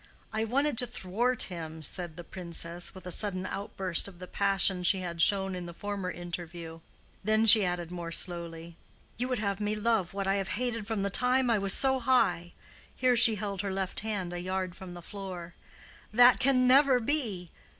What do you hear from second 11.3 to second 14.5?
I was so high"—here she held her left hand a